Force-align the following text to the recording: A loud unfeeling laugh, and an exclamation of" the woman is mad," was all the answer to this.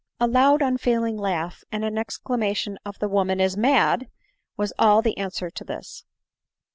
A 0.19 0.25
loud 0.25 0.63
unfeeling 0.63 1.15
laugh, 1.15 1.63
and 1.71 1.85
an 1.85 1.95
exclamation 1.95 2.79
of" 2.83 2.97
the 2.97 3.07
woman 3.07 3.39
is 3.39 3.55
mad," 3.55 4.07
was 4.57 4.73
all 4.79 5.03
the 5.03 5.15
answer 5.15 5.51
to 5.51 5.63
this. 5.63 6.05